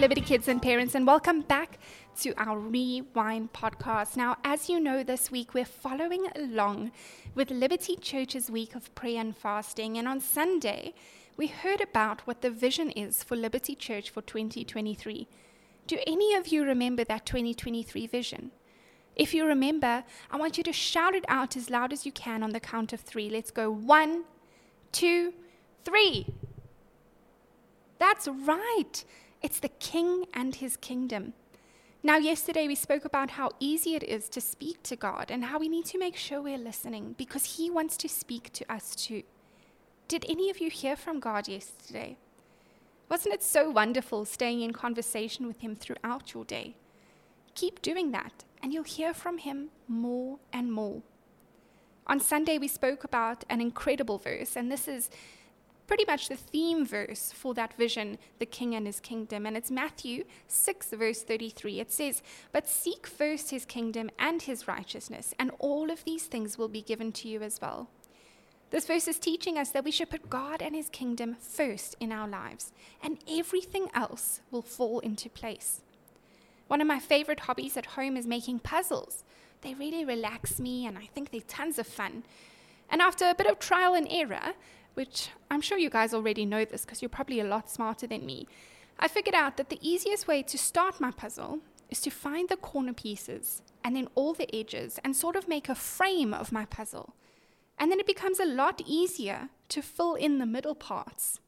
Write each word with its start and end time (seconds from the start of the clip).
Liberty 0.00 0.22
Kids 0.22 0.48
and 0.48 0.62
parents, 0.62 0.94
and 0.94 1.06
welcome 1.06 1.42
back 1.42 1.78
to 2.22 2.32
our 2.38 2.58
Rewind 2.58 3.52
podcast. 3.52 4.16
Now, 4.16 4.38
as 4.42 4.66
you 4.66 4.80
know, 4.80 5.02
this 5.02 5.30
week 5.30 5.52
we're 5.52 5.66
following 5.66 6.26
along 6.34 6.92
with 7.34 7.50
Liberty 7.50 7.96
Church's 7.96 8.50
week 8.50 8.74
of 8.74 8.94
prayer 8.94 9.20
and 9.20 9.36
fasting. 9.36 9.98
And 9.98 10.08
on 10.08 10.18
Sunday, 10.20 10.94
we 11.36 11.48
heard 11.48 11.82
about 11.82 12.26
what 12.26 12.40
the 12.40 12.48
vision 12.48 12.90
is 12.92 13.22
for 13.22 13.36
Liberty 13.36 13.74
Church 13.74 14.08
for 14.08 14.22
2023. 14.22 15.28
Do 15.86 15.98
any 16.06 16.34
of 16.34 16.48
you 16.48 16.64
remember 16.64 17.04
that 17.04 17.26
2023 17.26 18.06
vision? 18.06 18.52
If 19.16 19.34
you 19.34 19.44
remember, 19.44 20.04
I 20.30 20.38
want 20.38 20.56
you 20.56 20.64
to 20.64 20.72
shout 20.72 21.14
it 21.14 21.26
out 21.28 21.58
as 21.58 21.68
loud 21.68 21.92
as 21.92 22.06
you 22.06 22.12
can 22.12 22.42
on 22.42 22.52
the 22.52 22.60
count 22.60 22.94
of 22.94 23.00
three. 23.00 23.28
Let's 23.28 23.50
go 23.50 23.70
one, 23.70 24.24
two, 24.92 25.34
three. 25.84 26.26
That's 27.98 28.26
right. 28.28 29.04
It's 29.42 29.58
the 29.58 29.68
king 29.68 30.24
and 30.34 30.54
his 30.54 30.76
kingdom. 30.76 31.32
Now, 32.02 32.16
yesterday 32.16 32.66
we 32.66 32.74
spoke 32.74 33.04
about 33.04 33.32
how 33.32 33.50
easy 33.60 33.94
it 33.94 34.02
is 34.02 34.28
to 34.30 34.40
speak 34.40 34.82
to 34.84 34.96
God 34.96 35.30
and 35.30 35.44
how 35.44 35.58
we 35.58 35.68
need 35.68 35.84
to 35.86 35.98
make 35.98 36.16
sure 36.16 36.40
we're 36.40 36.56
listening 36.58 37.14
because 37.18 37.56
he 37.56 37.70
wants 37.70 37.96
to 37.98 38.08
speak 38.08 38.52
to 38.54 38.72
us 38.72 38.94
too. 38.94 39.22
Did 40.08 40.24
any 40.28 40.50
of 40.50 40.60
you 40.60 40.70
hear 40.70 40.96
from 40.96 41.20
God 41.20 41.46
yesterday? 41.46 42.16
Wasn't 43.10 43.34
it 43.34 43.42
so 43.42 43.70
wonderful 43.70 44.24
staying 44.24 44.60
in 44.62 44.72
conversation 44.72 45.46
with 45.46 45.60
him 45.60 45.76
throughout 45.76 46.32
your 46.32 46.44
day? 46.44 46.76
Keep 47.54 47.82
doing 47.82 48.12
that, 48.12 48.44
and 48.62 48.72
you'll 48.72 48.84
hear 48.84 49.12
from 49.12 49.38
him 49.38 49.68
more 49.88 50.38
and 50.52 50.72
more. 50.72 51.02
On 52.06 52.18
Sunday, 52.18 52.56
we 52.56 52.68
spoke 52.68 53.04
about 53.04 53.44
an 53.50 53.60
incredible 53.60 54.18
verse, 54.18 54.56
and 54.56 54.70
this 54.70 54.88
is 54.88 55.10
pretty 55.90 56.04
much 56.06 56.28
the 56.28 56.36
theme 56.36 56.86
verse 56.86 57.32
for 57.32 57.52
that 57.52 57.74
vision, 57.74 58.16
the 58.38 58.46
king 58.46 58.76
and 58.76 58.86
his 58.86 59.00
kingdom. 59.00 59.44
And 59.44 59.56
it's 59.56 59.72
Matthew 59.72 60.22
6, 60.46 60.90
verse 60.92 61.22
33. 61.24 61.80
It 61.80 61.90
says, 61.90 62.22
But 62.52 62.68
seek 62.68 63.08
first 63.08 63.50
his 63.50 63.64
kingdom 63.64 64.08
and 64.16 64.40
his 64.40 64.68
righteousness, 64.68 65.34
and 65.36 65.50
all 65.58 65.90
of 65.90 66.04
these 66.04 66.26
things 66.26 66.56
will 66.56 66.68
be 66.68 66.80
given 66.80 67.10
to 67.14 67.28
you 67.28 67.42
as 67.42 67.60
well. 67.60 67.90
This 68.70 68.86
verse 68.86 69.08
is 69.08 69.18
teaching 69.18 69.58
us 69.58 69.70
that 69.70 69.82
we 69.82 69.90
should 69.90 70.10
put 70.10 70.30
God 70.30 70.62
and 70.62 70.76
his 70.76 70.90
kingdom 70.90 71.34
first 71.40 71.96
in 71.98 72.12
our 72.12 72.28
lives, 72.28 72.70
and 73.02 73.18
everything 73.28 73.88
else 73.92 74.42
will 74.52 74.62
fall 74.62 75.00
into 75.00 75.28
place. 75.28 75.80
One 76.68 76.80
of 76.80 76.86
my 76.86 77.00
favorite 77.00 77.40
hobbies 77.40 77.76
at 77.76 77.86
home 77.86 78.16
is 78.16 78.28
making 78.28 78.60
puzzles. 78.60 79.24
They 79.62 79.74
really 79.74 80.04
relax 80.04 80.60
me, 80.60 80.86
and 80.86 80.96
I 80.96 81.06
think 81.06 81.32
they're 81.32 81.40
tons 81.40 81.80
of 81.80 81.88
fun. 81.88 82.22
And 82.88 83.02
after 83.02 83.28
a 83.28 83.34
bit 83.34 83.48
of 83.48 83.58
trial 83.58 83.94
and 83.94 84.06
error, 84.08 84.54
which 84.94 85.30
I'm 85.50 85.60
sure 85.60 85.78
you 85.78 85.90
guys 85.90 86.14
already 86.14 86.44
know 86.44 86.64
this 86.64 86.84
because 86.84 87.02
you're 87.02 87.08
probably 87.08 87.40
a 87.40 87.44
lot 87.44 87.70
smarter 87.70 88.06
than 88.06 88.26
me, 88.26 88.46
I 88.98 89.08
figured 89.08 89.34
out 89.34 89.56
that 89.56 89.70
the 89.70 89.78
easiest 89.80 90.28
way 90.28 90.42
to 90.42 90.58
start 90.58 91.00
my 91.00 91.10
puzzle 91.10 91.60
is 91.88 92.00
to 92.02 92.10
find 92.10 92.48
the 92.48 92.56
corner 92.56 92.92
pieces 92.92 93.62
and 93.82 93.96
then 93.96 94.08
all 94.14 94.34
the 94.34 94.54
edges 94.54 94.98
and 95.04 95.16
sort 95.16 95.36
of 95.36 95.48
make 95.48 95.68
a 95.68 95.74
frame 95.74 96.34
of 96.34 96.52
my 96.52 96.64
puzzle. 96.66 97.14
And 97.78 97.90
then 97.90 97.98
it 97.98 98.06
becomes 98.06 98.38
a 98.38 98.44
lot 98.44 98.82
easier 98.86 99.48
to 99.70 99.82
fill 99.82 100.14
in 100.14 100.38
the 100.38 100.46
middle 100.46 100.74
parts. 100.74 101.40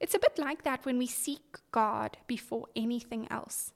It's 0.00 0.14
a 0.14 0.18
bit 0.18 0.38
like 0.38 0.62
that 0.62 0.86
when 0.86 0.96
we 0.96 1.06
seek 1.06 1.58
God 1.70 2.16
before 2.26 2.66
anything 2.74 3.26
else. 3.30 3.72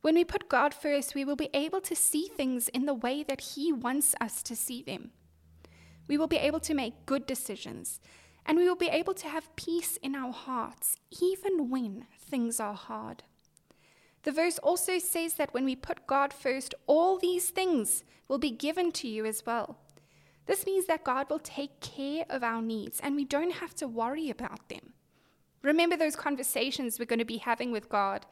When 0.00 0.14
we 0.14 0.24
put 0.24 0.48
God 0.48 0.72
first, 0.72 1.14
we 1.14 1.24
will 1.24 1.36
be 1.36 1.50
able 1.52 1.80
to 1.82 1.94
see 1.94 2.28
things 2.28 2.68
in 2.68 2.86
the 2.86 2.94
way 2.94 3.22
that 3.22 3.40
He 3.40 3.72
wants 3.72 4.14
us 4.20 4.42
to 4.44 4.56
see 4.56 4.82
them. 4.82 5.10
We 6.10 6.18
will 6.18 6.26
be 6.26 6.38
able 6.38 6.58
to 6.60 6.74
make 6.74 7.06
good 7.06 7.24
decisions, 7.24 8.00
and 8.44 8.58
we 8.58 8.68
will 8.68 8.74
be 8.74 8.88
able 8.88 9.14
to 9.14 9.28
have 9.28 9.54
peace 9.54 9.96
in 9.98 10.16
our 10.16 10.32
hearts, 10.32 10.96
even 11.22 11.70
when 11.70 12.06
things 12.18 12.58
are 12.58 12.74
hard. 12.74 13.22
The 14.24 14.32
verse 14.32 14.58
also 14.58 14.98
says 14.98 15.34
that 15.34 15.54
when 15.54 15.64
we 15.64 15.76
put 15.76 16.08
God 16.08 16.32
first, 16.32 16.74
all 16.88 17.16
these 17.16 17.50
things 17.50 18.02
will 18.26 18.38
be 18.38 18.50
given 18.50 18.90
to 18.90 19.06
you 19.06 19.24
as 19.24 19.46
well. 19.46 19.78
This 20.46 20.66
means 20.66 20.86
that 20.86 21.04
God 21.04 21.30
will 21.30 21.38
take 21.38 21.78
care 21.80 22.24
of 22.28 22.42
our 22.42 22.60
needs 22.60 22.98
and 23.00 23.14
we 23.14 23.24
don't 23.24 23.54
have 23.62 23.76
to 23.76 23.86
worry 23.86 24.30
about 24.30 24.68
them. 24.68 24.94
Remember 25.62 25.96
those 25.96 26.16
conversations 26.16 26.98
we're 26.98 27.04
going 27.04 27.20
to 27.20 27.24
be 27.24 27.36
having 27.36 27.70
with 27.70 27.88
God. 27.88 28.26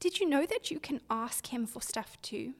Did 0.00 0.18
you 0.18 0.26
know 0.26 0.46
that 0.46 0.70
you 0.70 0.80
can 0.80 1.02
ask 1.10 1.48
Him 1.48 1.66
for 1.66 1.82
stuff 1.82 2.16
too? 2.22 2.54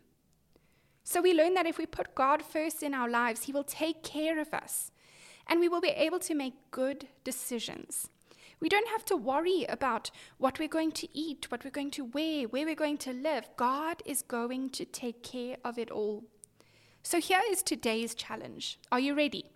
So 1.10 1.22
we 1.22 1.32
learn 1.32 1.54
that 1.54 1.64
if 1.64 1.78
we 1.78 1.86
put 1.86 2.14
God 2.14 2.42
first 2.42 2.82
in 2.82 2.92
our 2.92 3.08
lives, 3.08 3.44
He 3.44 3.52
will 3.52 3.64
take 3.64 4.02
care 4.02 4.38
of 4.38 4.52
us 4.52 4.92
and 5.46 5.58
we 5.58 5.66
will 5.66 5.80
be 5.80 5.88
able 5.88 6.18
to 6.18 6.34
make 6.34 6.70
good 6.70 7.08
decisions. 7.24 8.10
We 8.60 8.68
don't 8.68 8.90
have 8.90 9.06
to 9.06 9.16
worry 9.16 9.64
about 9.70 10.10
what 10.36 10.58
we're 10.58 10.68
going 10.68 10.92
to 10.92 11.08
eat, 11.18 11.50
what 11.50 11.64
we're 11.64 11.70
going 11.70 11.92
to 11.92 12.04
wear, 12.04 12.46
where 12.48 12.66
we're 12.66 12.74
going 12.74 12.98
to 12.98 13.14
live. 13.14 13.48
God 13.56 14.02
is 14.04 14.20
going 14.20 14.68
to 14.68 14.84
take 14.84 15.22
care 15.22 15.56
of 15.64 15.78
it 15.78 15.90
all. 15.90 16.24
So 17.02 17.22
here 17.22 17.40
is 17.48 17.62
today's 17.62 18.14
challenge. 18.14 18.78
Are 18.92 19.00
you 19.00 19.14
ready? 19.14 19.46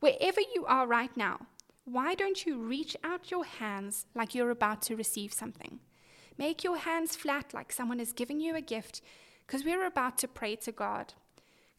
Wherever 0.00 0.40
you 0.40 0.66
are 0.66 0.88
right 0.88 1.16
now, 1.16 1.46
why 1.84 2.16
don't 2.16 2.44
you 2.44 2.58
reach 2.58 2.96
out 3.04 3.30
your 3.30 3.44
hands 3.44 4.06
like 4.12 4.34
you're 4.34 4.50
about 4.50 4.82
to 4.82 4.96
receive 4.96 5.32
something? 5.32 5.78
Make 6.36 6.64
your 6.64 6.78
hands 6.78 7.14
flat 7.14 7.54
like 7.54 7.70
someone 7.70 8.00
is 8.00 8.12
giving 8.12 8.40
you 8.40 8.56
a 8.56 8.60
gift 8.60 9.02
because 9.46 9.64
we're 9.64 9.86
about 9.86 10.18
to 10.18 10.28
pray 10.28 10.56
to 10.56 10.72
God. 10.72 11.14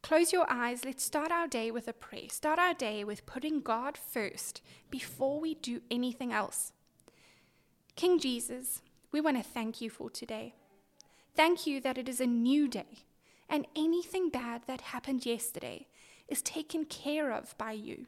Close 0.02 0.32
your 0.32 0.46
eyes. 0.50 0.86
Let's 0.86 1.04
start 1.04 1.32
our 1.32 1.48
day 1.48 1.72
with 1.72 1.88
a 1.88 1.94
prayer. 1.94 2.30
Start 2.30 2.60
our 2.60 2.74
day 2.74 3.04
with 3.04 3.26
putting 3.26 3.62
God 3.62 3.98
first 3.98 4.62
before 4.92 5.40
we 5.40 5.56
do 5.56 5.82
anything 5.90 6.32
else. 6.32 6.74
King 7.96 8.20
Jesus, 8.20 8.82
we 9.12 9.20
want 9.20 9.38
to 9.38 9.44
thank 9.44 9.82
you 9.82 9.90
for 9.90 10.10
today. 10.10 10.54
Thank 11.36 11.66
you 11.66 11.82
that 11.82 11.98
it 11.98 12.08
is 12.08 12.22
a 12.22 12.28
new 12.28 12.68
day 12.68 13.06
and 13.50 13.66
anything 13.76 14.30
bad 14.30 14.64
that 14.68 14.82
happened 14.82 15.26
yesterday 15.26 15.88
is 16.28 16.42
taken 16.42 16.86
care 16.86 17.32
of 17.32 17.58
by 17.58 17.72
you. 17.72 18.06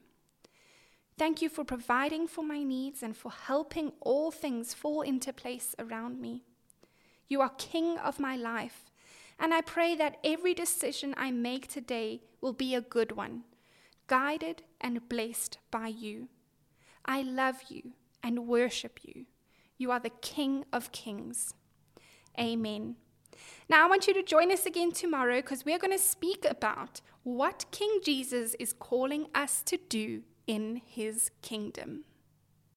Thank 1.17 1.41
you 1.41 1.49
for 1.49 1.63
providing 1.63 2.27
for 2.27 2.43
my 2.43 2.61
needs 2.61 3.01
and 3.01 3.17
for 3.17 3.31
helping 3.31 3.91
all 4.01 4.29
things 4.29 4.73
fall 4.73 5.01
into 5.01 5.33
place 5.33 5.75
around 5.79 6.21
me. 6.21 6.43
You 7.27 7.41
are 7.41 7.51
King 7.57 7.97
of 7.97 8.19
my 8.19 8.35
life 8.35 8.85
and 9.39 9.53
I 9.53 9.61
pray 9.61 9.95
that 9.95 10.17
every 10.23 10.53
decision 10.53 11.13
I 11.17 11.31
make 11.31 11.67
today 11.67 12.21
will 12.41 12.53
be 12.53 12.73
a 12.73 12.81
good 12.81 13.11
one, 13.11 13.43
guided 14.07 14.63
and 14.81 15.07
blessed 15.07 15.59
by 15.71 15.87
you. 15.87 16.29
I 17.05 17.21
love 17.21 17.57
you 17.69 17.93
and 18.23 18.47
worship 18.47 18.99
you. 19.03 19.25
You 19.77 19.91
are 19.91 19.99
the 19.99 20.09
King 20.09 20.65
of 20.73 20.91
Kings. 20.91 21.53
Amen. 22.39 22.95
Now, 23.69 23.85
I 23.85 23.89
want 23.89 24.07
you 24.07 24.13
to 24.13 24.23
join 24.23 24.51
us 24.51 24.65
again 24.65 24.91
tomorrow 24.91 25.37
because 25.37 25.65
we're 25.65 25.79
going 25.79 25.97
to 25.97 26.03
speak 26.03 26.45
about 26.49 27.01
what 27.23 27.65
King 27.71 27.99
Jesus 28.03 28.55
is 28.59 28.73
calling 28.73 29.27
us 29.35 29.61
to 29.63 29.77
do 29.89 30.23
in 30.47 30.81
his 30.85 31.29
kingdom. 31.41 32.05